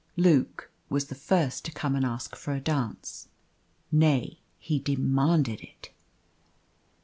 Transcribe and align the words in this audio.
Luke 0.17 0.71
was 0.89 1.09
the 1.09 1.13
first 1.13 1.63
to 1.65 1.71
come 1.71 1.93
and 1.95 2.03
ask 2.03 2.35
for 2.35 2.53
a 2.55 2.59
dance 2.59 3.27
nay, 3.91 4.39
he 4.57 4.79
demanded 4.79 5.61
it. 5.61 5.91